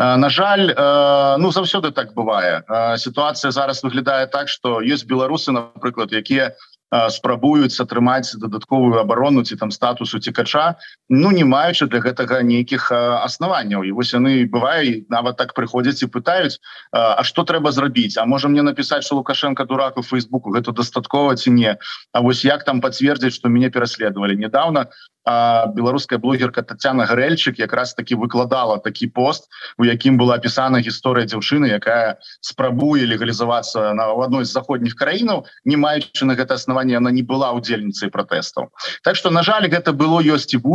на 0.00 0.28
жаль 0.32 0.72
ну 1.38 1.52
заўсёды 1.52 1.92
так 1.92 2.14
бывае. 2.16 2.64
Сітуацыя 2.96 3.52
зараз 3.52 3.84
выглядае 3.84 4.26
так 4.26 4.48
что 4.48 4.80
есть 4.80 5.04
беларусы 5.04 5.52
напрыклад 5.52 6.12
якія 6.12 6.56
спрабуюць 6.90 7.78
атрымаць 7.78 8.34
дадатковую 8.34 8.98
абарону 8.98 9.44
ці 9.46 9.56
там 9.56 9.70
статусу 9.70 10.18
цікача 10.18 10.74
ну 11.08 11.30
не 11.30 11.44
маючы 11.44 11.86
для 11.86 12.00
гэтага 12.02 12.42
нейкіх 12.42 12.90
аснаванняў. 12.90 13.84
І 13.86 13.92
вось 13.92 14.10
яны 14.10 14.48
бывае 14.50 15.06
нават 15.06 15.36
так 15.36 15.54
прыходзяць 15.54 16.02
і 16.02 16.10
пытаюць 16.10 16.58
А 16.90 17.22
что 17.22 17.44
трэба 17.44 17.70
зрабіць? 17.70 18.16
А 18.18 18.26
можа 18.26 18.48
мне 18.48 18.62
написать 18.62 19.04
что 19.04 19.16
лукашенко 19.16 19.64
дурак 19.64 19.98
у 19.98 20.02
фейсбуку 20.02 20.50
гэта 20.50 20.72
дастаткова 20.72 21.36
ці 21.36 21.50
не? 21.50 21.76
А 22.12 22.20
вось 22.20 22.44
як 22.44 22.64
там 22.64 22.80
пацвердзіць 22.80 23.34
что 23.34 23.48
мяне 23.48 23.70
пераследовали 23.70 24.34
недавно 24.34 24.88
беларуская 25.26 26.18
блогерка 26.18 26.62
Татяна 26.62 27.04
гарэльчык 27.04 27.58
якраз 27.58 27.94
таки 27.94 28.14
выкладала 28.14 28.78
такі 28.78 29.06
пост 29.06 29.50
у 29.76 29.84
якім 29.84 30.16
была 30.16 30.40
опісана 30.40 30.80
гісторыя 30.80 31.28
дзяўчыны 31.28 31.68
якая 31.68 32.16
спрабуе 32.40 33.04
легалізавацца 33.04 33.92
на 33.92 34.14
в 34.16 34.20
одной 34.24 34.44
з 34.44 34.52
заходніх 34.52 34.96
краінаў 34.96 35.44
не 35.64 35.76
маючы 35.76 36.24
на 36.24 36.34
гэта 36.34 36.54
аснаванне 36.54 36.96
она 36.96 37.10
не 37.10 37.22
была 37.22 37.52
удзельніцай 37.52 38.08
пратэстаў. 38.08 38.72
Так 39.04 39.16
что 39.16 39.30
на 39.30 39.42
жаль 39.42 39.68
гэта 39.68 39.92
было 39.92 40.24
ёсць 40.24 40.54
і 40.54 40.58
будзе 40.58 40.70